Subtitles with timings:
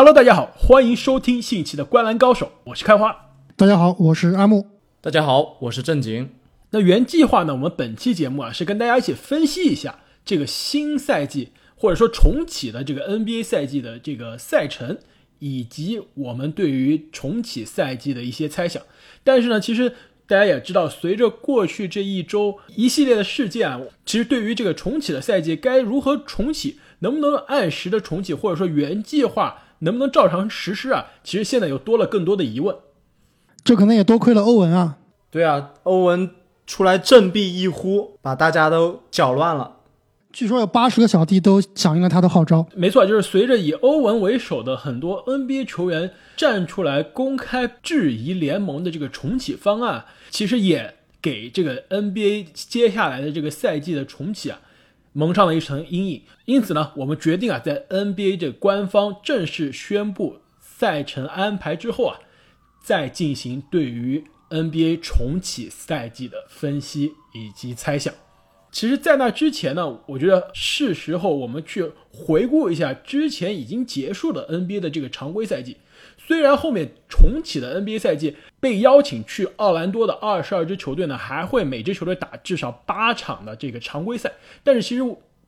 [0.00, 3.34] Hello，大家好，欢迎收听新一期的《观澜高手》，我是开花。
[3.54, 4.66] 大家好，我是阿木。
[5.02, 6.30] 大家好，我是正经。
[6.70, 14.96] 那原计划呢，我们本期节目啊是跟大家一起分析一下这个新赛季或者说重启的这个 NBA 赛季的这个赛程，
[15.38, 18.82] 以及我们对于重启赛季的一些猜想。
[19.22, 19.92] 但是呢，其实
[20.26, 29.64] 大家也知道，随着过去这一周一系列的事件啊，其实对于这个重启的赛季该如何重启，能不能按时的重启，或者说原计划。
[29.80, 31.06] 能不能照常实施啊？
[31.22, 32.74] 其实现在又多了更多的疑问。
[33.62, 34.96] 这可能也多亏了欧文啊。
[35.30, 36.30] 对啊，欧文
[36.66, 39.76] 出来振臂一呼，把大家都搅乱了。
[40.32, 42.64] 据说有八十个小弟都响应了他的号召。
[42.76, 54.60] 没错，就是随着以欧文为首的很多 NBA 球员站出来公开质疑联盟的这个重启方案，其实也给这个 NBA 接下来的这个赛季的重启啊。
[55.12, 62.20] 蒙上了一层阴影，因此呢，我们决定啊，在 NBA 这官方正式宣布赛程安排之后啊，
[62.82, 68.12] 再进行对于 NBA 重启赛季的分析以及猜想。
[68.72, 75.78] 其实，在那之前呢，我觉得是时候我们去回顾一下之前已经结束的 NBA 的这个常规赛季。
[76.30, 84.30] 虽然后面重启的 NBA 赛季被邀请去奥兰多的二十二支球队呢，还会每支球队打至少八场的这个常规赛，
[84.62, 85.02] 但是其实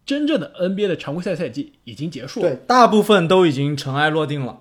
[0.05, 4.59] 真正的 NBA 的常规赛赛季已经结束了，对，大部分都已经尘埃落定了。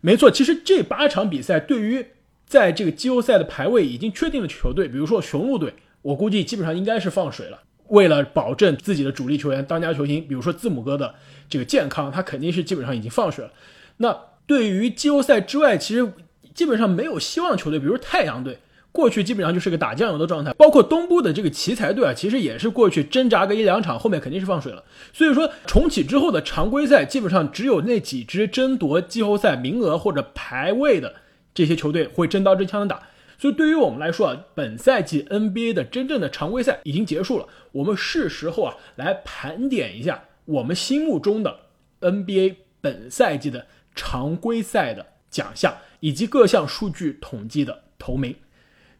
[0.00, 2.06] 没错，其实这八场比赛对于
[2.46, 7.60] 在这个季后赛的排位已经确定的球队，比如说雄鹿队，我估计基本上应该是放水了。
[7.88, 11.12] 为了保证自己的主力球员、当家球星，比如说字母哥的
[11.48, 13.50] 这个健康，他肯定是基本上已经放水了。
[13.96, 14.16] 那
[14.52, 16.12] 对于季后赛之外，其实
[16.52, 18.58] 基本上没有希望球队，比如太阳队，
[18.92, 20.52] 过去基本上就是个打酱油的状态。
[20.52, 24.84] 包括东部的这个奇才队啊，其实也是过去挣扎个一两场，后面肯定是放水了。
[25.14, 31.14] 所以说，重启之后的常规赛，基本上只有那几支争夺季后赛名额或者排位的
[31.54, 33.08] 这些球队会真刀真枪的打。
[33.38, 41.60] 所以对于我们来说啊，本赛季 NBA 的真正的常规赛已经结束了，我们是时候啊来盘点一下我们心目中的
[42.02, 43.64] NBA 本赛季的。
[43.94, 48.34] 常规赛的奖项以及各项数据统计的头名，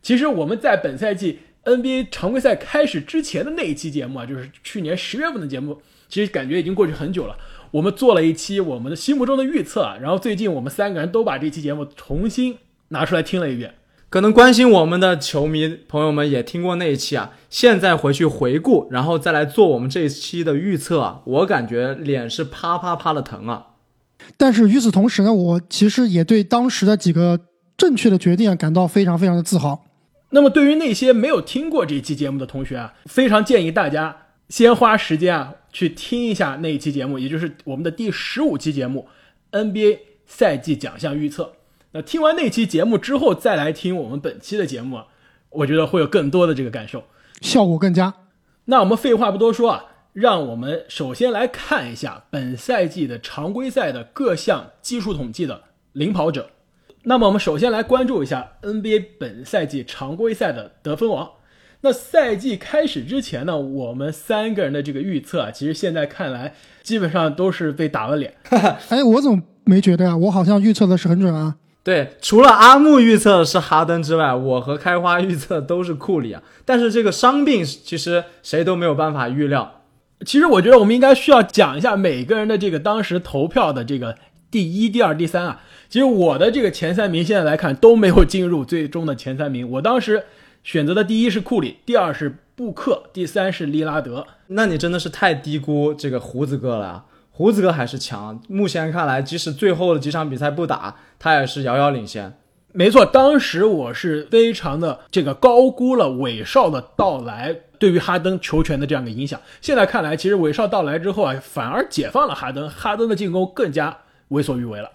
[0.01, 7.37] 其实我们在本赛季 NBA 常规赛开始之前的那一期节目啊，就是去年十月份的节目，其实感觉已经过去很久了。
[7.71, 13.75] 我们做了一期我们的心目中的预测啊，然后最近我们三个人都把这期节目重新拿出来听了一遍。
[14.11, 23.69] 可能关心我们的球迷朋友们也听过那一期啊，现在回去回顾，然后再来做我们这一期的预测啊，我感觉脸是啪啪啪的疼啊。
[24.37, 27.39] 但是与此同时呢，我其实也对当时的几个
[27.77, 29.85] 正确的决定感到非常非常的自豪。
[30.31, 34.17] 那么对于那些没有听过这一期节目的同学啊，非常建议大家
[34.49, 39.07] 先花时间啊去听一下那一期节目，也就是我们的第十五期节目
[39.51, 41.53] NBA 赛季奖项预测。
[41.93, 45.07] 那听完那期节目之后再来听我们本期的节目啊，
[45.51, 47.05] 我觉得会有更多的这个感受，
[47.41, 48.15] 效果更佳。
[48.65, 49.85] 那我们废话不多说啊。
[50.13, 55.63] 让我们首先来看一下本赛季的常规赛的各项技术统计的
[55.93, 56.51] 领跑者。
[57.05, 61.29] 那么，我们首先来关注一下 NBA 本赛季常规赛的得分王。
[61.81, 68.35] 那赛季开始之前呢，我们三个人的这个预测啊，其实现在看来基本上都是被打了脸。
[68.91, 70.17] 哎，我怎么没觉得呀？
[70.17, 71.57] 我好像预测的是很准啊。
[71.83, 76.41] 对，除了阿木预测的是哈登之外，我和开花预测都是库里啊。
[76.65, 79.82] 但是这个伤病其实谁都没有办法预料。
[80.25, 84.17] 其实我觉得我们应该需要讲一下每个人的这个当时投票的这个
[84.51, 85.63] 第一、第二、第三啊。
[85.89, 89.69] 其实我的这个前三名现在来看都没有进入最终的前三名。
[89.73, 90.25] 我当时
[90.65, 94.27] 选择的第一是库里，第二是布克，第三是利拉德。
[94.49, 97.05] 那你真的是太低估这个胡子哥了。
[97.31, 102.35] 胡子哥还是强，目前看来，即使最后的几场比赛不打，他也是遥遥领先。
[102.75, 109.39] 没错，当时我是非常的这个高估了韦少的到来对于哈登球权的这样一个影响。
[109.61, 113.99] 现在看来，其实韦少到来之后啊，反而解放了哈登，哈登的进攻更加
[114.29, 114.91] 为所欲为了。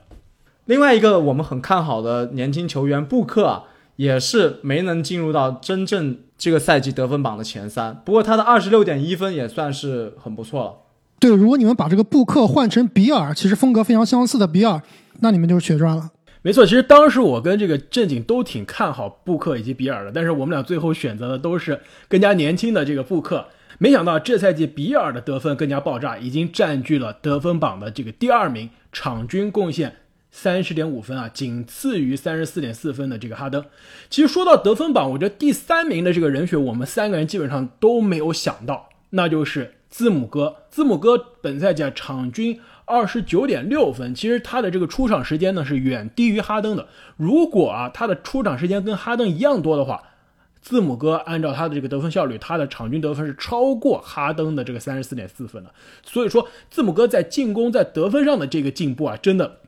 [0.65, 3.65] 另外一个我们很看好的年轻球员布克啊，
[3.97, 8.01] 也是没能进入到真正这个赛季得分榜的前三。
[8.03, 10.73] 不过他的二十六点一分也算是很不错了。
[11.19, 14.81] 对，如果你们把这个布克换成比尔，其实风格非常相似的比尔，
[15.19, 16.09] 那你们就是血赚了。
[16.43, 23.47] 没错，其实当时我跟这个正经都挺看好布克以及比尔的，但是我们俩最后选择的都是更加年轻的这个布克。
[23.79, 29.97] 没想到这赛季比尔的得分更加爆炸，已经占据了得分榜的这个第二名，场均贡献
[30.31, 33.63] 三十点五分啊，仅次于三十四点四分的这个哈登。
[34.09, 40.55] 其实说到得分榜，我觉得第三名的这个人选，我们三个人基本上都没有想到，那就是字母哥。
[40.69, 44.15] 字母哥本赛季啊场均二十九点六分。
[44.15, 46.87] 其实他的这个出场时间呢是远低于哈登的。
[47.17, 50.01] 如果啊他的出场时间跟哈登一样多的话，
[50.59, 55.71] 字母哥按照他的这个得分效率，他的场均得分是超过哈登的这个三十四点四分的。
[56.03, 59.59] 所以说，字母哥在进攻在得分上的这个进步啊，真的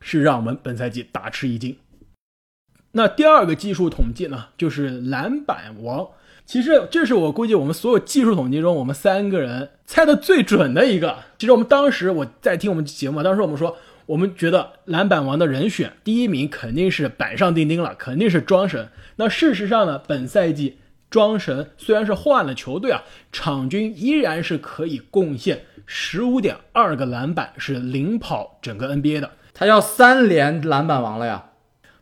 [0.00, 1.76] 是让我们本赛季大吃一惊。
[2.92, 6.08] 那第二个技术统计呢，就是篮板王。
[6.48, 11.18] 其实这是我估计我们所有技术统计中，我们三个人猜的最准的一个。
[11.36, 18.88] 其实我们当时我在听我们节目，当时我们说，我们觉得篮板王的人选第一名肯定是板上钉钉了，肯定是庄神。
[19.16, 20.78] 那事实上呢，本赛季
[21.10, 29.32] 庄神虽然是换了球队啊，场均依然是可以贡献十五点二个篮板，是领跑整个 NBA 的。
[29.52, 31.50] 他要三连篮板王了呀！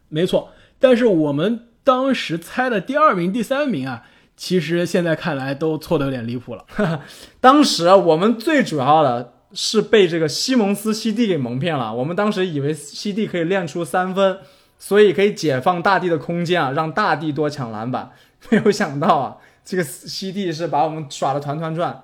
[0.09, 4.05] 没错，但是我们当时猜的第二名、第三名啊。
[4.37, 6.65] 其实现在看来都错的有点离谱了。
[7.41, 11.95] 当时我们最主要的是被这个西蒙斯西蒂给蒙骗了。
[11.95, 14.39] 我们当时以为西蒂可以练出三分，
[14.79, 18.11] 所以可以解放大地的空间啊，让大地多抢篮板。
[18.51, 22.03] 没有想到啊，这个西蒂是把我们耍的团团转。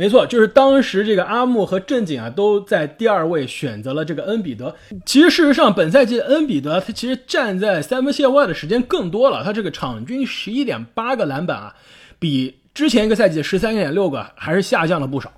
[0.00, 4.74] 没错，就是当时这个阿木和正经啊都在第二位选择了这个恩比德。
[5.04, 11.74] 其实事实上，本赛季恩比德他其实站在三分线外的时间更多了，他这个场均十一点八个篮板啊，
[12.18, 15.30] 比之前一个赛季十三点六个还是下降了不少。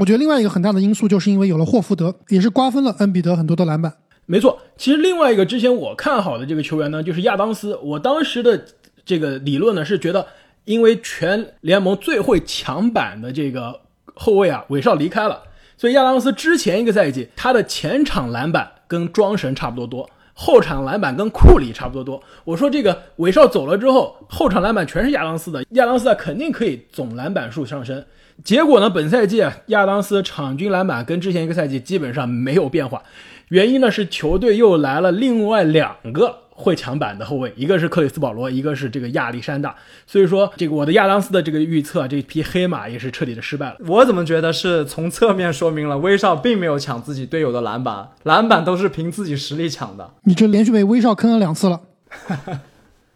[0.00, 3.94] 我觉得另外一个很大的因素就是因为有了霍福德，也是瓜分了恩比德很多的篮板。
[4.26, 7.76] 没错，其实另外一个之前我看好的这个球员呢，就是亚当斯。
[7.76, 8.60] 我当时的
[9.04, 10.26] 这个理论呢是觉得，
[10.64, 13.82] 因为全联盟最会抢板的这个。
[14.14, 15.42] 后卫啊，韦少离开了，
[15.76, 22.22] 所以亚当斯之前一个赛季他的前场篮板跟庄神差不多多，后场篮板跟库里差不多多。
[22.44, 28.04] 我说这个韦少走了之后，后场篮板全是亚当斯的，亚当斯啊肯定可以总篮板数上升。
[28.42, 33.02] 结果呢，本赛季啊，亚当斯场均篮板跟之前一个赛季基本上没有变化，
[33.48, 36.38] 原因呢是球队又来了另外两个。
[36.60, 39.74] 会抢板的后卫，一个是克里斯保罗，一个是这个亚历山大。
[40.06, 43.76] 所以说，这个我的亚当斯的这个预测，这匹黑马也是彻底的失败了。
[43.88, 50.12] 我怎么觉得是从侧面说明了威少并没有抢自己队友的篮板，篮板都是凭自己实力抢的。
[50.24, 51.80] 你这连续被威少坑了两次了。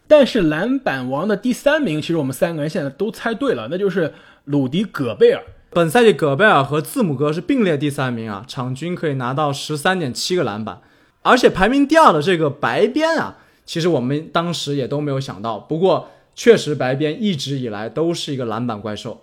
[0.07, 4.13] 但是篮板王的第三名，其实我们三个人现在都猜对了，那就是
[4.43, 5.41] 鲁迪·戈贝尔。
[5.71, 10.79] 本赛季戈贝尔和字母哥是并列第三名啊，场均可以拿到十三点七个篮板。
[11.25, 15.57] 而且排名第二的这个白边啊，其实我们当时也都没有想到。
[15.57, 19.21] 不过确实，白边一直以来都是一个篮板怪兽，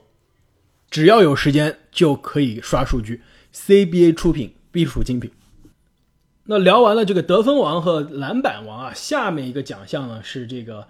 [0.91, 3.23] 只要有时间就可以刷数据。
[3.55, 5.31] CBA 出品必属精品。
[6.47, 10.89] 那聊完了这个得分王和篮板王啊，下面一个奖项呢是这个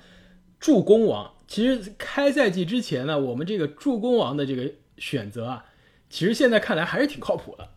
[0.58, 1.30] 助攻王。
[1.46, 5.64] 其实开赛季之前呢，我们这个助攻王的这个选择啊，
[6.08, 7.68] 其实现在看来还是挺靠谱的。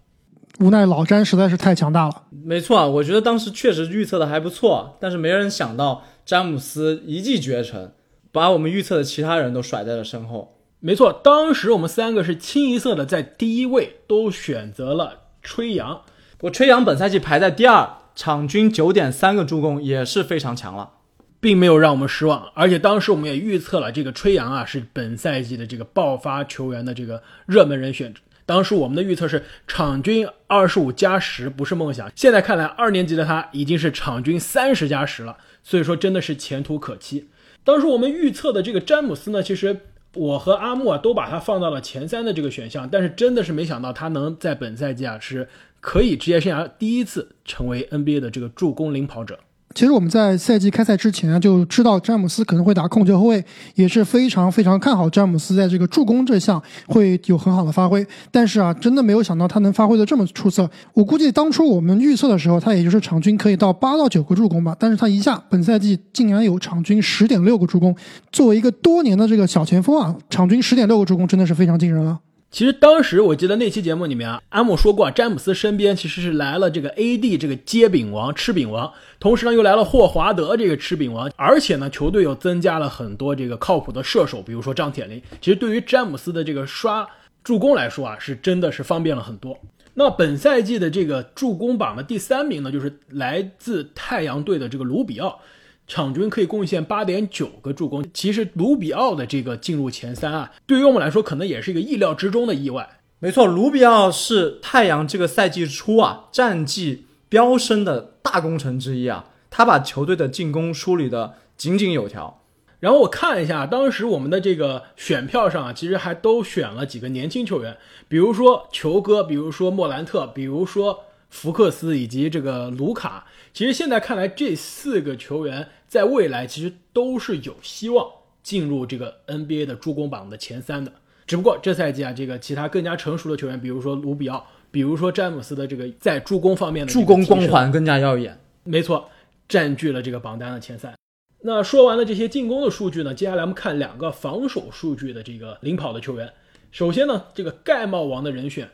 [0.60, 2.24] 无奈老詹实在是太强大了。
[2.44, 7.94] 没错，我觉得当时确实预测的还不错，但是没人想到詹姆斯一骑绝尘，
[8.31, 10.57] 把我们预测的其他人都甩在了身后。
[10.80, 16.02] 没错，当时我们三个是清一色的在第一位都选择了吹杨。
[16.42, 20.92] 我吹杨本赛季排在第二，场均九点三个助攻也是非常强了，
[21.40, 22.51] 并没有让我们失望。
[22.54, 28.13] 而且当时我们也预测了这个吹杨啊是本赛季的这个爆发球员的这个热门人选。
[28.46, 37.28] 当时我们的预测是场均二十五加十不是梦想，现在看来二年级的他已经是场均三十加十了，所以说真的是前途可期。
[37.64, 39.82] 当时我们预测的这个詹姆斯呢，其实
[40.14, 45.50] 我和阿木啊都把他放到了前三的这个选项，但是真的是没想到他能在本赛季啊是
[45.82, 49.40] 可以职业生涯第一次成为 NBA 的这个助攻领跑者。
[49.74, 53.43] 其实我们在赛季开赛之前就知道詹姆斯可能会打控球后卫，
[53.74, 58.05] 也是非常非常看好詹姆斯在这个助攻这项会有很好的发挥。
[58.31, 60.69] 但是啊，真的没有想到他能发挥的这么出色。
[60.93, 64.74] 我估计当初我们预测的时候，他也就是场均可以到八到九个助攻吧。
[64.79, 67.93] 但是他一下本赛季竟然有场均十点六个助攻。
[68.31, 72.17] 作为一个多年的这个小前锋啊，场均十点六个助攻真的是非常惊人了。
[72.56, 85.22] 其实当时我记得那期节目里面啊，阿姆说过，詹姆斯身边其实是来了这个 AD 这个接饼王、吃饼王，同时呢又来了霍华德这个吃饼王，而且呢球队又增加了很多这个靠谱的射手，比如说张铁林。
[85.42, 87.06] 其实对于詹姆斯的这个刷
[87.44, 89.60] 助攻来说啊，是真的是方便了很多。
[89.96, 95.42] 那本赛季的这个助攻榜的第三名呢，就是来自太阳队的这个卢比奥。
[95.88, 103.00] 场均可以贡献八点九个助攻，其实卢比奥的这个进入前三啊，对于我们来说可能也是一个意料之中的意外。
[103.20, 112.42] 没错，卢比奥是太阳这个赛季初啊战绩飙升的大功臣之一啊，他把球队的进攻梳理的井井有条。
[112.82, 117.77] 然后我看了一下，当时我们的这个选票上啊，其实还都选了几个年轻球员，
[118.08, 123.27] 比如说球哥，比如说莫兰特，比如说福克斯以及这个卢卡。
[123.54, 128.08] 其实现在看来，这四个球员在未来其实都是有希望
[128.42, 130.92] 进入这个 NBA 的助攻榜的前三的。
[131.27, 138.39] 只不过这赛季啊，这个其他更加成熟的球员，比如说卢比奥，比如说詹姆斯的这个在助攻方面的助攻光环更加耀眼。
[138.63, 139.10] 没错，
[139.50, 140.94] 占据了这个榜单的前三。
[141.42, 146.32] 那说完了这些进攻的数据呢，接下来我们看两个防守数据的这个领跑的球员。
[146.72, 148.70] 首先呢，这个盖帽王的人选，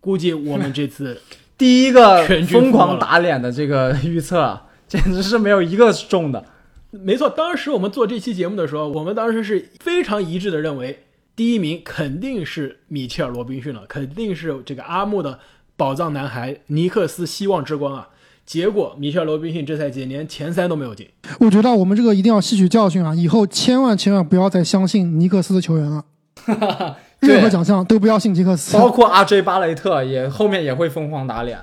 [0.00, 1.20] 估计我们这次
[1.62, 6.44] 第一个疯狂打脸的这个预测， 简直是没有一个中的。
[6.90, 11.04] 没错，当时我们做这期节目的时候，我们当时是非常一致的认为，
[11.36, 15.38] 第一名肯定是米切尔·罗宾逊了，肯定是这个阿木的
[15.76, 18.08] 宝藏男孩尼克斯希望之光啊。
[18.44, 21.08] 结果，米切尔·罗宾逊这赛季连前三都没有进。
[21.38, 23.14] 我觉得我们这个一定要吸取教训啊！
[23.14, 26.04] 以后千万千万不要再相信尼克斯的球员了。
[27.22, 31.58] 任何奖项都不要信尼克斯，包括阿 J 巴雷特也后面也会疯狂打脸。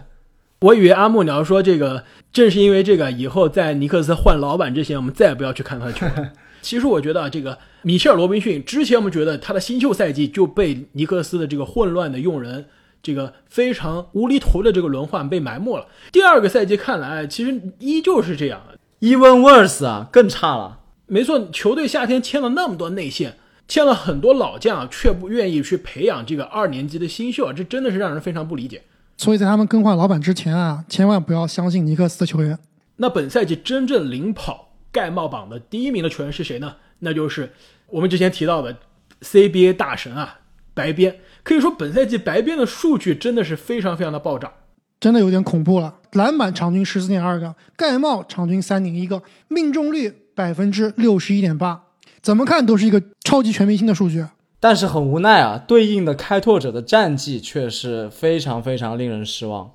[0.62, 6.06] 我以为阿木你要说这个，正是因为这个，以后在尼克斯换老板之前，我们再也不要去看他的球。
[6.62, 12.66] 其实我觉得啊，这个米切尔·罗宾逊之前我们觉得他的新秀赛季就被尼克斯的这个混乱的用人。
[13.02, 15.86] 这个非常无厘头的这个轮换被埋没了。
[16.12, 18.62] 第二个赛季看来，其实依旧是这样
[19.00, 20.80] ，even worse 啊，更差了。
[21.08, 23.38] 没错，球队夏天签了那么多内线，
[23.70, 28.82] 签了很多老将，却不愿意去培养这个二年级的新秀，这真的是让人非常不理解。
[29.16, 32.58] 所以在他们更换老板之前啊，千万不要相信尼克斯的球员。
[32.98, 36.76] 那本赛季真正领跑盖帽榜的第一名的球员是谁呢？
[37.00, 37.54] 那就是
[37.88, 38.76] 我们之前提到的
[39.22, 40.40] CBA 大神啊，
[40.74, 41.18] 白边。
[41.44, 44.52] 可以说，本赛季白边的数据真的是非常非常的暴涨，
[45.00, 45.96] 真的有点恐怖了。
[46.14, 51.84] 篮板场均十四点二个，盖帽场均三点一个，命中率百分之六十一点八，
[52.22, 54.26] 怎么看都是一个超级全明星的数据。
[54.60, 59.72] 但是很无奈啊，对应的开拓者的战绩却是非常非常令人失望。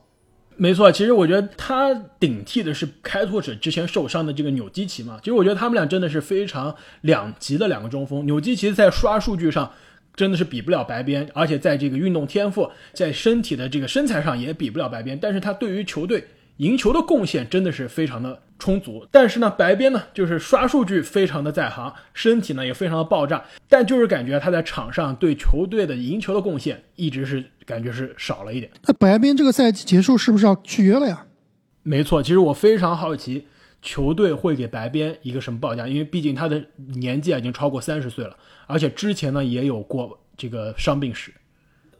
[0.57, 5.19] 没错，其实我觉得他顶替的是开拓者之前受伤的这个纽基奇嘛。
[5.21, 8.25] 其实我觉得他们俩真的是非常两极的两个中锋。
[8.27, 9.71] 纽基奇在刷数据上。
[10.17, 15.19] 真的是比不了白边，而且在这个运动天赋、在身体的这个身材上也比不了白边。
[15.21, 16.25] 但是他对于球队
[16.59, 19.07] 赢球的贡献真的是非常的充足。
[19.11, 28.71] 但是呢，白边呢就是刷数据非常的在行，身体呢也非常的爆炸，但就是感觉他在场上对球队的赢球的贡献一直是感觉是少了一点。
[28.87, 31.27] 那白边这个赛季结束是不是要续约了呀？
[31.83, 33.47] 没错，其实我非常好奇
[33.83, 36.65] 球队会给白边一个什么报价，因为毕竟他的
[36.97, 38.37] 年纪已经超过三十岁了。
[38.67, 41.35] 而且之前呢也有过这个伤病史，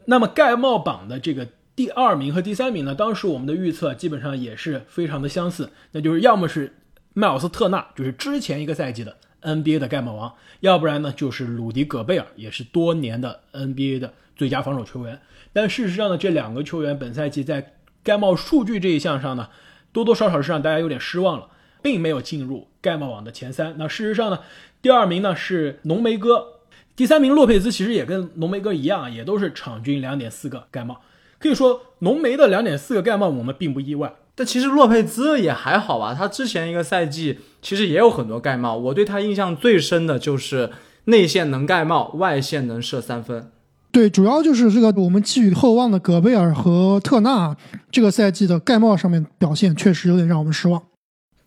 [0.05, 6.73] 那么盖帽榜的这个第二名和第三名呢，当时我们的预测基本上也是非常的相似，那就是要么是
[7.13, 15.19] 迈尔斯特纳，就是之前一个赛季的 NBA 的盖帽王，要不然呢就是鲁迪戈贝尔，也是多年的 NBA 的最佳防守球员。
[15.51, 19.49] 但事实上呢，这两个球员本赛季在盖帽数据这一项上呢，
[19.91, 21.49] 多多少少是让大家有点失望了，
[21.81, 23.75] 并没有进入盖帽网的前三。
[23.77, 24.39] 那事实上呢，
[24.81, 26.53] 第二名呢是浓眉哥。
[26.95, 31.01] 第三名洛佩兹其实也跟浓眉哥一样，也都是场均两点四个盖帽。
[31.45, 34.13] 可以说浓眉的两点四个盖帽我们并不意外。
[34.33, 38.75] 但其实洛佩兹也还好吧，他之前一个赛季其实也有很多盖帽。
[38.75, 40.71] 我对他印象最深的就是
[41.05, 43.51] 内线能盖帽，外线能射三分。
[43.91, 47.55] 对，主要就是这个我们寄予厚望的戈贝尔和特纳，
[47.89, 50.83] 这个赛季的盖帽上面表现确实有点让我们失望。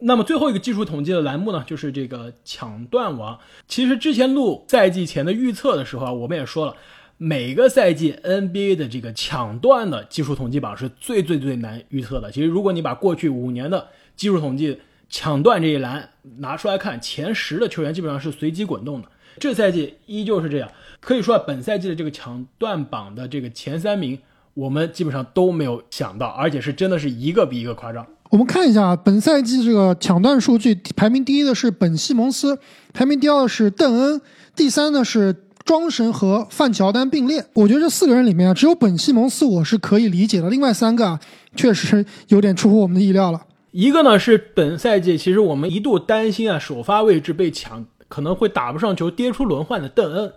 [0.00, 3.38] 那么最后一个技术统计的栏目呢，就是这个抢断王。
[3.66, 6.74] 其实之前录赛季前的预测的时候啊，我们也说了，
[7.20, 12.30] 每个赛季 NBA 的这个抢断的技术统计榜是最最最难预测的。
[12.30, 19.08] 其实如果你把过去五年的技术统计抢断这一栏拿出来看，前十的球员基本上是随机滚动的。
[19.40, 20.70] 这赛季依旧是这样，
[21.00, 24.18] 可以说本赛季的这个抢断榜的这个前三名，
[24.54, 28.06] 我们基本上都没有想到，而且是真的是一个比一个夸张。
[28.30, 32.58] 我们看一下本赛季这个抢断数据，排名第一的是本西蒙斯，
[32.92, 34.20] 排名第二是邓恩，
[34.54, 35.34] 第三呢是
[35.68, 37.44] 庄神和范乔丹并列。
[37.52, 41.20] 我觉得这四个人里面啊，只有本西蒙斯我是可以理解的，另外三个啊，
[41.54, 43.42] 确实有点出乎我们的意料了。
[43.72, 50.32] 一个呢是本赛季其实我们一度担心啊首发位置被抢，可能会打不上球，跌出轮换的邓恩。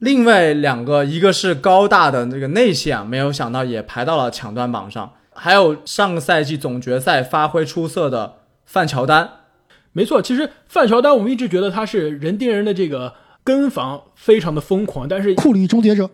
[0.00, 5.12] 另外两个，一个是高大的那个内线，没有想到也排到了抢断榜上。
[5.32, 8.34] 还有上个赛季总决赛发挥出色的
[8.66, 9.30] 范乔丹，
[9.92, 13.14] 没错，其实范乔丹我们一直觉得他是人盯人的这个
[13.44, 16.10] 跟防非常的疯狂，但是库里终结者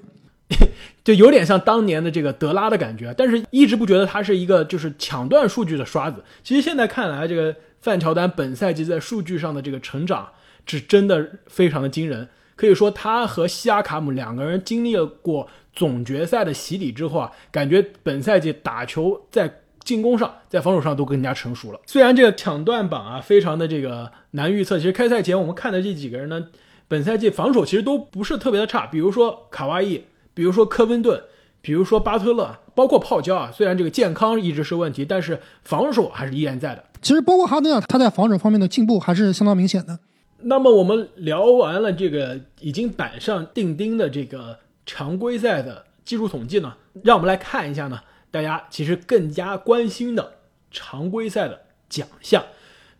[1.05, 6.23] 就有点像当年的这个德拉的感觉，但是一直不觉得他是一个就是抢断数据的刷子。
[6.43, 10.29] 其实现在看来，这个范乔丹本赛季在数据上的这个成长
[10.67, 12.29] 是真的非常的惊人。
[12.57, 21.81] 可以说，他和西亚卡姆两个人经历了过总决赛的洗礼之后啊，感觉本赛季打球在进攻上、在防守上都更加成熟了。
[21.87, 26.49] 虽然这个抢断榜啊非常的这个难预测，其实开赛前我们看的这几个人呢，
[26.91, 30.03] 本赛季防守其实都不是特别的差，比如说卡哇伊，
[30.35, 31.23] 比如说科温顿，
[31.61, 33.49] 比如说巴特勒，包括泡椒啊。
[33.53, 36.83] 虽然这个健康一直是问题，但是防守还是依然在的。
[37.01, 40.01] 其实包括哈登啊，他在防守方面的进步还是相当明显的。
[40.39, 48.01] 那么我们聊完了这个已经板上钉钉的这个常规赛的技术统计呢，让我们来看一下呢，
[48.33, 50.33] 大家其实更加关心的
[50.73, 52.45] 常规赛的奖项。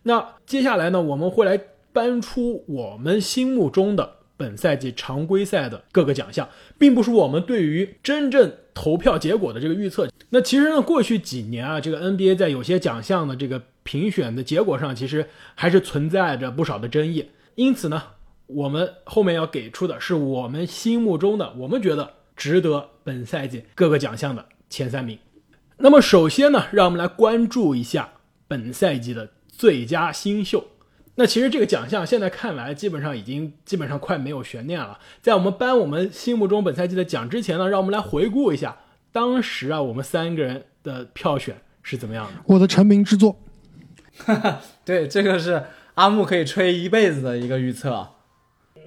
[0.03, 1.59] 那接下来呢，我们会来
[1.93, 10.07] 搬出我们心目中的本赛季常规赛的各个奖项，并不是我们对于真正投票结果的这个预测。
[10.29, 13.61] 那其实呢，过去几年啊，这个 NBA 在有些奖项的这个。
[13.83, 17.31] 评选的结果上，其实还是存在着不少的争议。
[17.55, 18.03] 因此呢，
[18.45, 25.17] 我们后面要给出的是我们心目中的，我们觉得值得本赛季各个奖项的前三名。
[25.77, 28.07] 那么首先呢，让我们来关注一下
[28.47, 30.63] 本赛季的最佳新秀。
[31.21, 34.97] 那其实这个奖项现在看来，基本上已经基本上快没有悬念了。
[35.21, 38.75] 在我们颁我们心目中本赛季的奖之前呢，让我们来回顾一下
[39.11, 42.31] 当时啊，我们三个人的票选是怎么样的。
[42.47, 43.35] 我的成名之作。
[44.17, 45.63] 哈哈，对，这个是
[45.93, 48.07] 阿木可以吹一辈子的一个预测，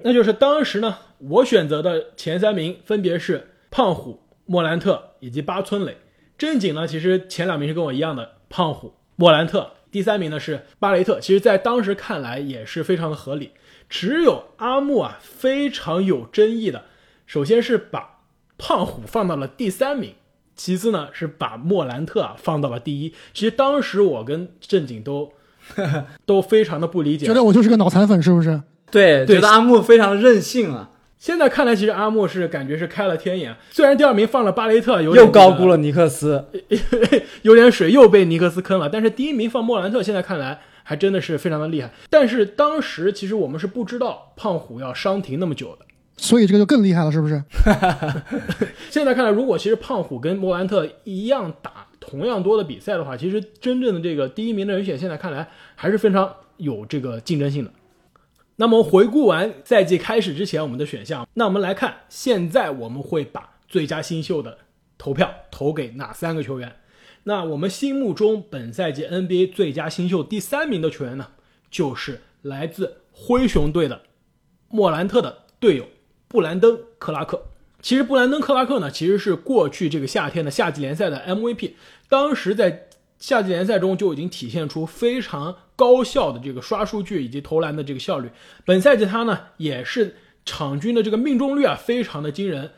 [0.03, 5.99] 那就是当时呢，我选择的前三名分别是胖虎、莫兰特以及八村垒。
[6.37, 11.21] 正经呢，其实前两名是跟我一样的，胖虎、莫兰特，第三名呢是巴雷特。
[11.21, 13.53] 其实，在当时看来也是非常的合理。
[13.89, 16.87] 只有阿木啊，非常有争议的，
[17.29, 18.19] 首先是把
[18.59, 20.15] 胖虎放到了第三名。
[20.57, 23.15] 其次呢，是把莫兰特啊放到了第一。
[23.33, 25.33] 其实当时我跟正经都
[26.27, 28.61] 都非常的不理解，觉得我就是个脑残粉，是不是？
[28.91, 30.91] 对，觉得阿木非常任性啊。
[31.25, 33.57] 现在看来，其实阿木是感觉是开了天眼。
[33.71, 36.45] 虽然第二名放了巴雷特，又高估了尼克斯，
[37.41, 38.91] 有点水，又被尼克斯坑了。
[38.91, 41.91] 但是第一名放莫兰特，现在看来还真的是非常的厉害。
[42.11, 45.87] 但是当时其实我们是不知道胖虎要伤停那么久的。
[46.19, 47.43] 所以这个就更厉害了，是不是？
[48.93, 57.71] 现在看来，如果其实胖虎跟莫兰特一样打同样多的比赛的话，其实真正的这个第一名的人选，现在看来还是非常有这个竞争性的。
[58.57, 64.59] 那么回顾完赛季开始之前我们的选项，那我们来看现在我们会把最佳新秀的
[64.97, 66.77] 投票投给哪三个球员？
[67.25, 71.29] 那我们心目中本赛季 NBA 最佳新秀第三名的球员呢，
[71.71, 74.03] 就是来自灰熊队的
[74.69, 75.87] 莫兰特的队友。
[76.27, 77.45] 布兰登·克拉克，
[77.81, 81.75] 其实布兰登·克拉克呢，其实是过去这个夏天的夏季联赛的 MVP。
[82.09, 88.31] 当时在夏季联赛中就已经体现出非常高效的这个刷数据以及投篮的这个效率。
[88.65, 92.73] 本赛季他呢，也是场均的这个命中率啊，非常的惊人，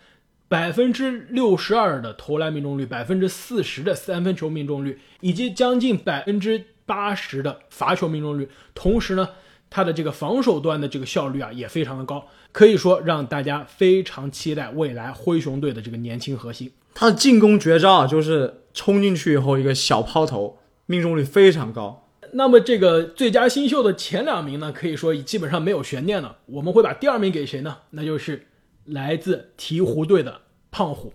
[0.48, 8.48] 百分之六十二的投篮命中率，百分之四十的三分球命中率，以及将近百分之八十的罚球命中率。
[8.74, 9.28] 同时呢。
[9.68, 16.70] 他的这个防守端的这个效率啊也非常的高，可以说让大家非常期待未来灰熊队的这个年轻核心。
[16.98, 20.56] 他的进攻绝招啊就是冲进去以后一个小抛投，
[20.86, 22.08] 命中率非常高。
[22.32, 26.38] 那么这个最佳新秀的前两名呢，可以说基本上没有悬念了。
[26.46, 27.76] 我们会把第二名给谁呢？
[27.90, 28.46] 那就是
[28.86, 31.12] 来自鹈鹕队的胖虎。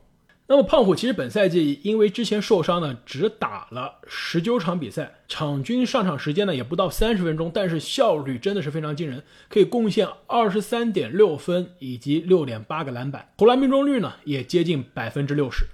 [0.52, 15.68] 那么胖虎其实本赛季因为之前受伤呢，只打了十九场比赛，场均上场时间呢也不到三十分钟，但是效率真的是非常惊人，可以贡献二十三点六分以及六点八个篮板，投篮命中率呢也接近百分之六十。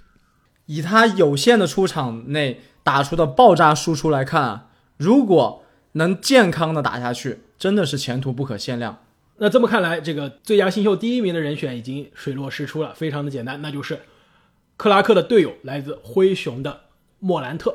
[0.66, 5.64] 以他有限的出场内打出的爆炸输出来看啊，如果
[5.94, 9.02] 能健康的打下去，真的是前途不可限量。
[9.38, 13.98] 那这么看来，这个最佳新秀第一名的人选已经水落石出了，非常的简单，那就是。
[14.78, 16.82] 克拉克的队友来自灰熊的
[17.18, 17.74] 莫兰特。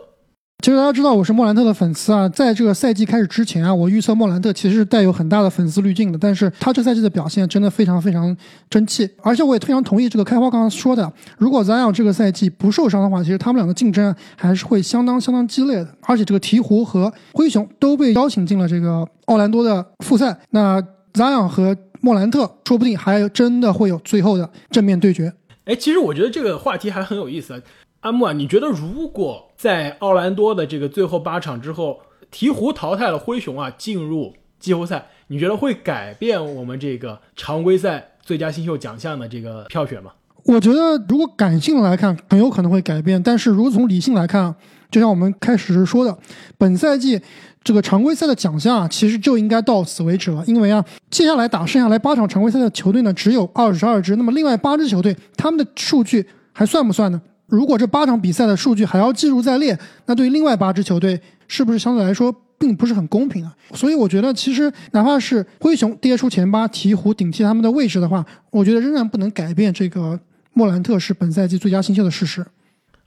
[0.64, 6.18] 其实大家知道我是莫兰特的粉丝啊，在这个赛季开始之前啊，我预测莫兰特其实是带有很大的粉丝滤镜的。
[6.18, 8.34] 但是他这赛季的表现真的非常非常
[8.70, 15.94] 争气，而且我也非常同意这个开花刚刚说的，如果 Zion 这个赛季不受伤的话，其实他们两个竞争还是会相当相当激烈的。
[16.04, 20.82] 而且这个鹈鹕和灰熊都被邀请进了这个奥兰多的复赛，那
[21.14, 25.34] Zion 和莫兰特说不定还真的会有最后的正面对决。
[25.66, 27.62] 哎，其实我觉得这个话题还很有意思。
[28.02, 40.12] 阿木啊，你觉得如果在奥兰多的这个最后八场之后，鹈鹕淘汰了灰熊啊，进入季后赛，你觉得会改变我们这个常规赛最佳新秀奖项的这个票选吗？
[40.44, 44.54] 我觉得如果感性来看，很有可能会改变，但是如果从理性来看，
[44.92, 46.18] 就像我们开始时说的，
[46.58, 47.22] 本赛季
[47.64, 57.22] 这个常规赛的奖项啊，其实就应该到此为止了，因为啊，接下来打剩下来八场常规赛的球队呢，只有二十二支，那么另外八支球队他们的数据还算不算呢？
[57.48, 63.56] 如果这八场比赛的数据还要记录在列，那对于另外八支球队，是不是相对来说并不是很公平啊？
[63.74, 70.20] 所以我觉得，其实哪怕是灰熊跌出前八，鹈鹕顶替他们的位置的话，我觉得仍然不能改变这个
[70.54, 72.44] 莫兰特是本赛季最佳新秀的事实。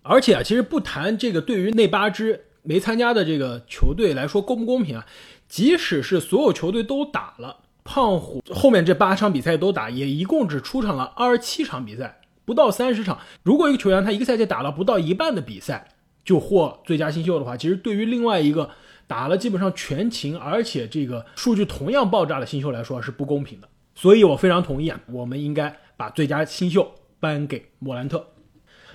[0.03, 5.07] 而且啊，其实不谈这个对于那八支没参加的这个球队来说公不公平啊，
[5.48, 12.20] 即使是所有球队都打了，胖虎后面这八场比赛都打，也一共只出场了二十七场比赛。
[12.44, 15.88] 不到三十场，如果一个球员他一个赛季打了不到一半的比赛
[16.24, 18.70] 就获最佳新秀的话，其实对于另外一个
[19.07, 23.68] 打了基本上全勤，而且这个数据同样爆炸的新秀来说是不公平的。
[23.94, 28.29] 所以我非常同意啊，我们应该把最佳新秀颁给莫兰特。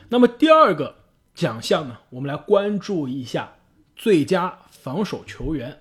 [0.10, 0.96] 那么第二个
[1.34, 3.54] 奖项呢，我们来关注一下
[4.02, 5.78] 最佳防守球员。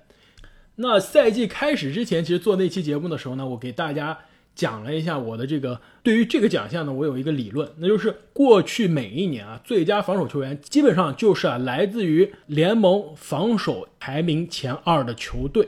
[0.76, 4.18] 那赛季开始之前，其实做那期节目的时候呢，我给大家。
[4.52, 15.66] 讲了一下我的这个对于这个奖项呢，我有一个理论，那就是过去每一年啊，最佳防守球员基本上就是啊来自于联盟防守排名前二的球队，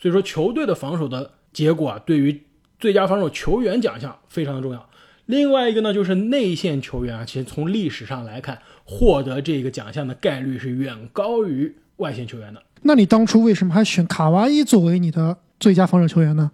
[0.00, 2.42] 所以说球队的防守的结果啊，对于
[2.80, 4.90] 最佳防守球员奖项非常的重要。
[5.26, 12.62] 另外一个呢，就是内线球员啊，其实从历史上来看，获得这个奖项的概率是远高于外线球员的。
[12.82, 16.50] 那你当初为什么还选卡哇伊作为你的最佳防守球员呢？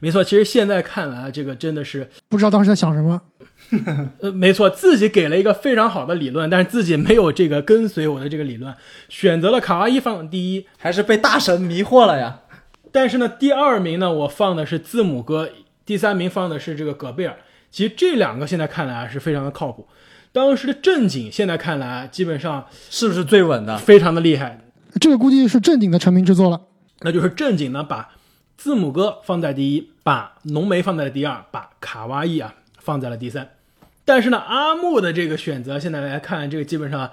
[0.00, 3.20] 没错，其实现在看来，这个真的是不知道当时在想什么。
[4.20, 8.74] 呃，没错，自己给了一个非常好的理论，但是自己没有这个跟随我的这个理论，
[9.08, 12.40] 选择了卡哇伊放第一，还是被大神迷惑了呀。
[12.90, 15.50] 但是呢，第二名呢，我放的是字母哥，
[15.86, 17.36] 第三名放的是这个戈贝尔。
[17.70, 19.86] 其实这两个现在看来是非常的靠谱。
[20.32, 23.76] 当时的正经现在看来，基本上是不是最稳的？
[23.76, 24.58] 非常的厉害。
[24.98, 26.60] 这个估计是正经的成名之作了。
[27.00, 28.14] 那就是正经呢，把。
[28.56, 33.48] 字母哥放在第一，把浓眉放在了第二，把卡哇伊啊放在了第三。
[34.04, 37.10] 但是呢，阿木的这个选择，现在来看，这个基本上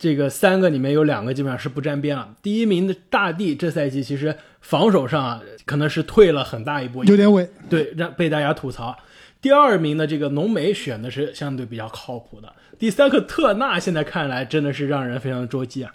[0.00, 2.34] 这个三个里面有两个基本上是不沾边了。
[2.42, 8.98] 第一名的大地这赛季其实防守上啊可能是退了很大一步，有点萎，对，让被大家吐槽。
[9.40, 12.52] 第二名的这个浓眉选的是相对比较靠谱的。
[12.80, 15.92] 第三个特纳现在看来真的是让人非常的捉急啊。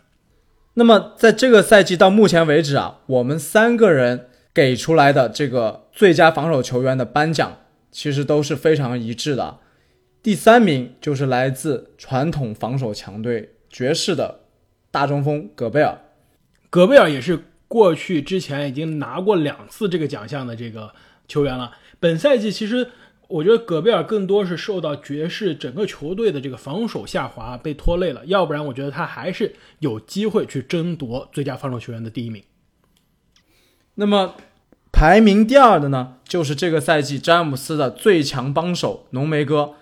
[0.75, 4.27] 那么在这个赛季到目前为止啊，我们三个人。
[4.55, 7.57] 给出来的这个最佳防守球员的颁奖，
[7.91, 9.57] 其实都是非常一致的。
[10.23, 14.39] 第三名就是来自传统防守强队爵士的
[14.91, 15.99] 大中锋戈贝尔。
[16.69, 20.89] 戈贝尔也是过去之前已经拿过两次这个奖项的这个
[21.27, 21.73] 球员了。
[21.99, 22.87] 本赛季其实
[23.27, 32.43] 我觉得戈贝尔更多是受到爵士整个球队的这个防守下滑被拖累了，要不然我觉得他还是有机会去争夺最佳防守球员的第一名。
[33.95, 34.35] 那么，
[34.91, 39.73] 排名第二的呢，就是这个赛季詹姆斯的最强帮手浓眉哥。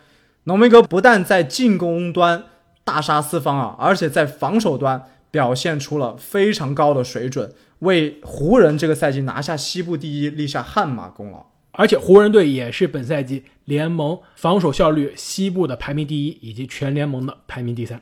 [0.45, 2.45] 浓眉哥不但在进攻端
[2.84, 11.53] 大杀四方啊，而且在防守端表现出了非常高的水准，为湖人这个赛季拿下西部第一立下汗马功劳。
[11.74, 18.02] 而且湖人队也是本赛季联盟防守效率西部的排名第一，以及全联盟的排名第三。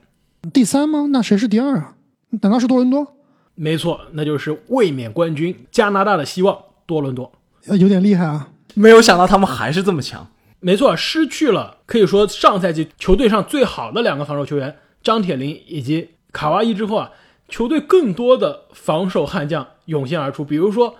[0.54, 1.08] 第三吗？
[1.12, 1.96] 那谁是第二啊？
[2.42, 3.16] 难道是多伦多？
[3.56, 7.32] 没错，那就是卫冕冠军加拿大的希望多伦多，
[7.66, 8.50] 有点厉害啊！
[8.74, 10.28] 没有想到他们还是这么强。
[10.60, 17.12] 没错，失去了可以说上赛季球队上最好的两个防守球员张铁林以及卡哇伊之后啊，
[17.48, 20.96] 球队更多的防守悍将涌现而出，比如说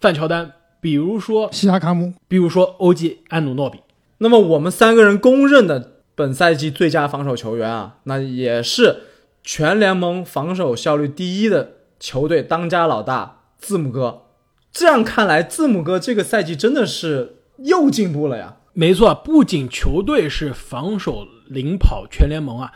[0.00, 0.52] 范乔丹，
[0.86, 3.80] 比如说西亚卡姆，比如说欧记安努诺比。
[4.18, 8.98] 那么我们三个人公认的本赛季最佳防守球员啊，那也是
[9.42, 11.72] 全联盟防守效率第一的。
[11.98, 14.26] 球队当家老大字母哥，
[14.70, 18.58] 这样看来，字母哥这个赛季真的是又进步了呀。
[18.72, 22.70] 没错，不仅球队是防守领跑全联盟啊，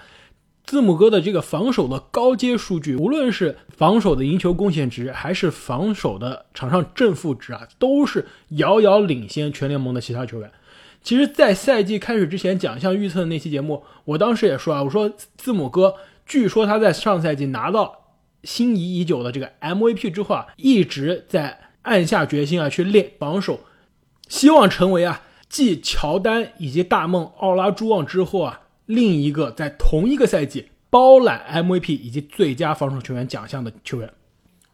[0.71, 10.49] 字母哥的这个防守的高阶数据，无论是防守的赢球贡献值，还是防守的场上正负值啊，都是遥遥领先全联盟的其他球员。
[11.03, 17.97] 其实，在赛季开始之前，奖项预测的那期节目，我当时也说啊，我说字母哥，据说他在上赛季拿到。
[18.45, 23.59] 心仪已久的这个 MVP 之后啊，一直在暗下决心啊去练防守，
[24.29, 34.13] 希望成为啊继乔丹以及大梦奥拉朱旺之后啊另一个在同一个赛季包揽 MVP 以及最佳防守球员奖项的球员。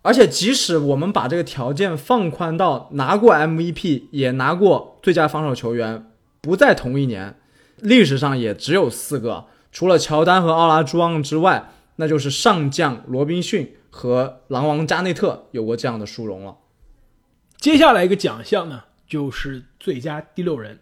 [0.00, 7.36] 而且，即使我们把这个条件放宽到拿过 MVP 也拿过最佳防守球员不在同一年，
[7.76, 16.56] 历史上也只有四个，除了乔丹和奥拉朱旺之外，那就是上将罗宾逊和狼王加内特有过这样的殊荣了。
[17.58, 20.78] 接下来一个奖项呢，就是最佳第六人。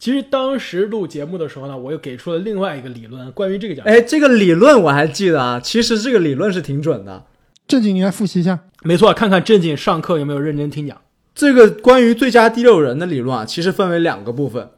[0.00, 3.94] 其实当时录节目的时候呢，我又给出了另外一个理论，关于这个奖项。
[3.94, 7.26] 哎，这个理论我还记得啊，其实这个理论是挺准的。
[7.68, 8.60] 正经，你来复习一下。
[8.82, 10.96] 没错，看看正经上课有没有认真听讲。
[11.34, 14.70] 这个关于最佳第六人的理论啊，其实分为两个部分。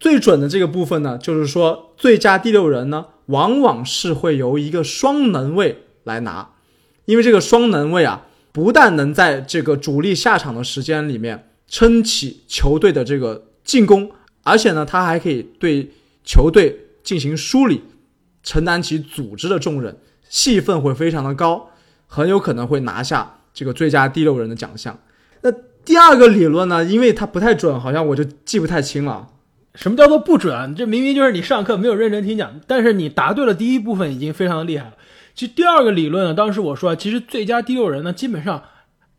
[0.00, 6.52] 最准的这个部分呢，就是说最佳第六人呢，往往是会由一个双能卫来拿，
[7.04, 14.10] 因为这个双能卫啊，不但能在这个主力下场的时间里面撑起球队的这个进攻。
[14.50, 15.88] 而且呢，他还可以对
[16.24, 17.84] 球队进行梳理，
[18.42, 19.96] 承担起组织的重任，
[20.28, 21.70] 戏份会非常的高，
[22.08, 24.98] 很有可能会拿下这个最佳第六人的奖项。
[25.42, 25.52] 那
[25.84, 29.28] 第二个理论呢，因为它不太准，好像我就记不太清了。
[29.76, 30.74] 什么叫做不准？
[30.74, 34.94] 这明明就是你上课没有认真听讲，但是你答对了第一部分已经非常的厉害了。
[35.32, 38.64] 其实第二个理论呢，当时我说，其实最佳第六人呢，基本上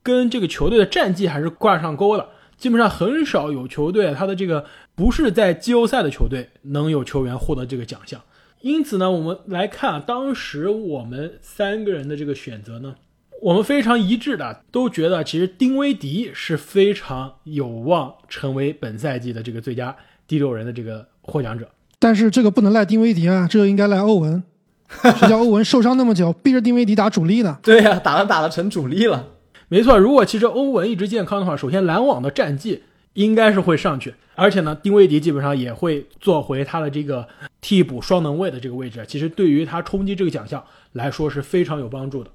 [0.04, 2.28] 跟这个球队的战绩还是挂上钩的。
[2.62, 8.22] 基本上很少有球队，他的这个不是在季后赛的球队能有球员获得这个奖项。
[8.60, 12.94] 因此呢，我们来看啊，当时我们三个人的这个选择呢，
[13.42, 19.96] 我们非常一致的都觉得，其实丁威迪是非常有望成为本赛季的这个最佳
[20.28, 21.68] 第六人的这个获奖者。
[21.98, 24.44] 但是这个不能赖丁威迪啊，这个应该赖欧文。
[25.18, 27.58] 谁叫欧文受伤那么久，逼着丁威迪打主力呢？
[27.64, 29.26] 对呀，打了打了成主力了。
[29.74, 37.26] 没错，如果其实欧文一直健康的话，首先篮网的战绩应该是会上去，而且呢，丁威迪基本上也会做回他的这个
[37.62, 42.30] 替补双能卫的这个位置，其实对于他冲击这个奖项来说是非常有帮助的。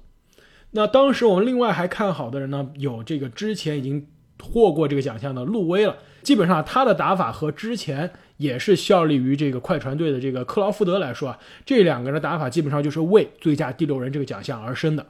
[0.71, 4.07] 那当时我们另外还看好的人呢，有这个之前已经
[4.41, 15.05] 获过这个奖项的路威了，基本上他的打法和之前也是效力于这个快船队的这个克劳福德来说啊，这两个人的打法基本上就是为最佳第六人这个奖项而生的。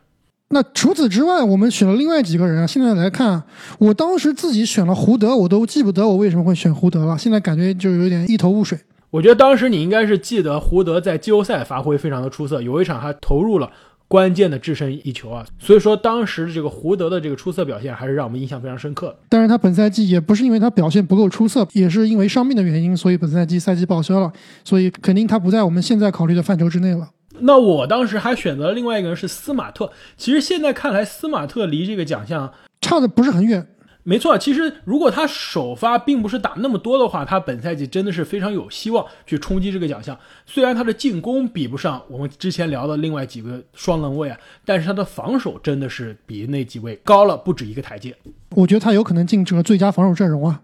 [0.49, 2.65] 那除此之外，我们选了另外几个人啊。
[2.65, 3.43] 现在来看，
[3.79, 7.17] 我当时自己选了胡德，我都记不得我为什么会选胡德了。
[7.17, 8.79] 现在感觉就有点一头雾水。
[9.09, 13.69] 我觉得当时你应该是记得胡德在季后赛发挥非常的出色，有一场还投入了
[14.07, 15.45] 关键的制胜一球啊。
[15.59, 19.17] 所以说当时这个胡德的这个出色表现还是让我们印象非常深刻的。
[19.27, 24.31] 但是他本赛季也不是因为他表现不够出色，也是因为伤病的原因，所以本赛季赛季报销了。
[24.63, 27.09] 所以肯定他不在我们现在考虑的范畴之内了。
[27.41, 29.91] 那我当时还选择了另外一个人是斯马特。
[30.15, 33.67] 其实现在看来，斯马特离这个奖项差的不是很远。
[34.03, 40.17] 没错，其实如果他首发并不是打那么多的话，他本赛季真的是非常有希望去冲击这个奖项。
[40.45, 48.15] 虽然他的进攻比不上我们之前聊的另外几个双能卫啊，但是他的防守真的是比那几位高了不止一个台阶。
[48.51, 50.61] 我觉得他有可能进这个最佳防守阵容啊。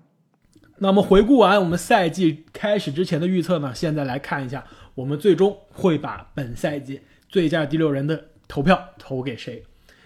[0.78, 4.64] 那么回顾完我们赛季开始之前的预测呢，现在来看一下。
[4.96, 9.64] 我们最终会把本赛季最佳第六人的投票投给谁？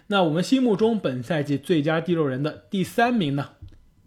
[0.08, 3.50] 那我们心目中本赛季最佳第六人的第三名呢？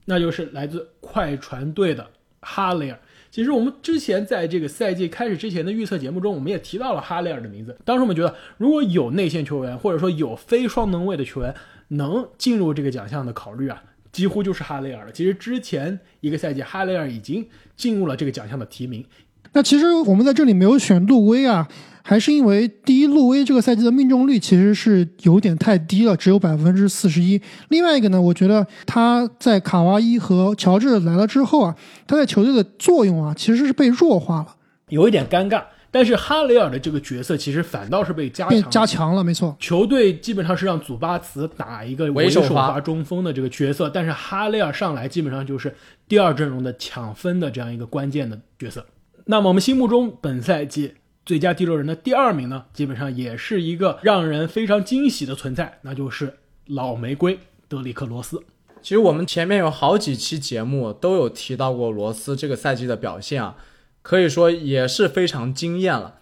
[0.06, 2.98] 那就是来自快船队的哈雷尔。
[3.30, 7.78] 其实我们之前在这个赛季开始之前的预测节目中，我们也提到了哈雷尔的名字。
[7.84, 11.54] 当时我们觉得，如果有内线球员或者说有非双能位的球员
[11.88, 15.12] 能进入这个奖项的考虑啊，几乎就是哈雷尔了。
[15.12, 19.04] 其实之前一个赛季，哈雷尔已经进入了这个奖项的提名。
[19.52, 21.66] 那其实我们在这里没有选路威啊，
[22.02, 27.40] 还是因为第一，路威这个赛季的命中率其实是有点太低了，只有百分之四十一。
[27.68, 31.74] 另外一个呢，我觉得他在卡哇伊和乔治来了之后啊，
[32.06, 34.56] 他在球队的作用啊，其实是被弱化了，
[34.88, 35.62] 有一点尴尬。
[35.92, 39.56] 但是哈雷尔的这个角色其实反倒是被加强加强了，没错。
[39.58, 45.74] 球队基本上是让祖巴茨打一个为首发中锋的这个角色，但是哈雷尔上来基本上就是
[46.06, 48.86] 第二阵容的抢分的这样一个关键的角色。
[49.26, 58.42] 那么我们心目中本赛季最佳第六人的第二名呢，基本上也是一个让人非常惊喜的存在，那就是老玫瑰德里克罗斯。
[58.82, 63.56] 其实我们前面有好几期节目都有提到过罗斯这个赛季的表现啊，
[64.02, 66.16] 可以说也是非常惊艳了。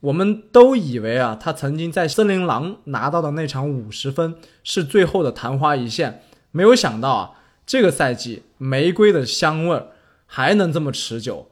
[0.00, 7.30] 我们都以为啊，他曾经在森林狼拿到的那场五十分是最后的昙花一现，没有想到啊，
[7.66, 9.88] 这个赛季玫瑰的香味儿
[10.26, 11.48] 还能这么持久。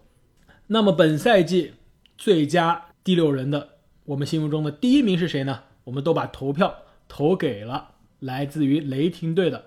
[0.67, 1.75] 那么本赛季
[2.17, 3.69] 最佳第六人的
[4.07, 5.61] 我们心目中的第一名是谁呢？
[5.85, 6.75] 我们都把投票
[7.07, 9.65] 投给了来自于雷霆队的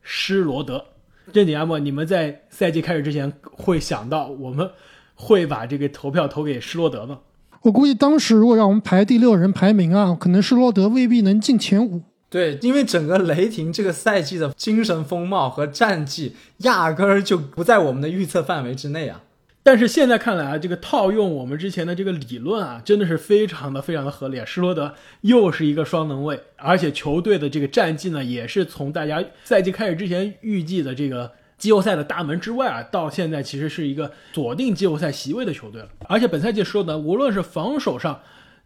[0.00, 0.86] 施罗德。
[1.34, 4.70] 正经阿莫，你们在赛季开始之前会想到我们
[5.14, 7.18] 会把这个投票投给施罗德吗？
[7.62, 12.00] 我估计当时如果让我们排第六人排名啊，可能施罗德未必能进前五。
[12.30, 19.22] 对，因为整个雷霆这个赛季的精神风貌和战绩压根儿就不在我们的预测范围之内啊。
[19.68, 24.42] 但是现在看来啊，这个套用我们之前的这个理论啊，真的是非常的非常的合理。
[24.46, 35.88] 施罗德又是一个双能卫，而且球队的这个战绩呢，也是从大家赛季开始之前预计的这个季后赛的大门之外啊，到现在其实是一个锁定季后赛席位的球队了。
[36.08, 38.18] 而且本赛季施罗德无论是防守上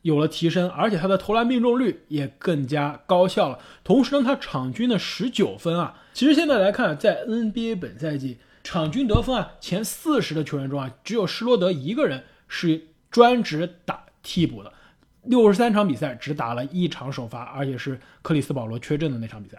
[0.03, 3.59] 有了提升，而且他的投篮命中率也更加高效了。
[3.83, 8.39] 同时呢，他场均的十九分啊，其实现在来看，在 NBA 本赛季。
[8.65, 14.73] 场均得分啊，前四十的球员中啊，只有施罗德一个人是专职打替补的，
[15.27, 19.57] 六十三场比赛只打了一场首发，而且是克里斯保罗缺阵的那场比赛。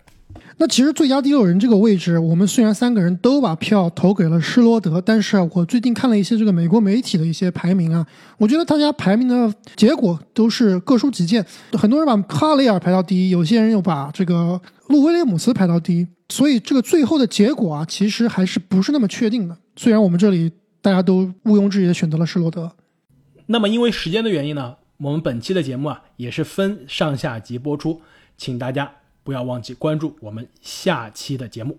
[0.57, 8.05] 那其实最佳第六人这个位置，我们虽然三个人都把票投给了施罗德，但是我最近看了一些这个美国媒体的一些排名啊，
[8.37, 16.07] 我觉得大家排名的结果都是各抒己见，很多人把哈雷尔排到第一，有些人又把这个路威廉姆斯排到第一。
[16.29, 19.55] 所以这个最后的结果啊，其实还是不是那么确定的。
[19.75, 22.71] 虽然我们这里大家都毋庸置疑的选择了施罗德，
[23.45, 28.01] 那么因为时间的原因呢，我们本期的节目啊也是分上下集播出，
[28.37, 31.77] 请大家不要忘记关注我们下期的节目。